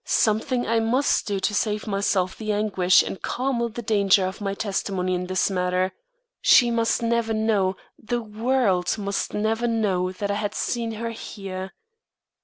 [0.03, 4.55] Something I must do to save myself the anguish and Carmel the danger of my
[4.55, 5.91] testimony in this matter.
[6.41, 11.73] She must never know, the world must never know that I had seen her here.